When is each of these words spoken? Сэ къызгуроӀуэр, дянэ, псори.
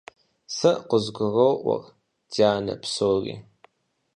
Сэ 0.55 0.71
къызгуроӀуэр, 0.89 1.83
дянэ, 2.31 2.73
псори. 2.81 3.35